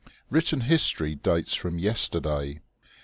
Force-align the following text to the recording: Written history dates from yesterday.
Written 0.31 0.61
history 0.61 1.13
dates 1.13 1.53
from 1.53 1.77
yesterday. 1.77 2.59